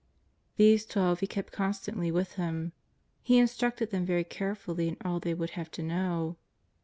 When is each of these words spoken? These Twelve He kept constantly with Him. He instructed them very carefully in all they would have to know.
These 0.55 0.87
Twelve 0.87 1.19
He 1.19 1.27
kept 1.27 1.53
constantly 1.53 2.09
with 2.11 2.31
Him. 2.31 2.71
He 3.21 3.37
instructed 3.37 3.91
them 3.91 4.03
very 4.03 4.23
carefully 4.23 4.87
in 4.87 4.97
all 5.05 5.19
they 5.19 5.35
would 5.35 5.51
have 5.51 5.69
to 5.73 5.83
know. 5.83 6.37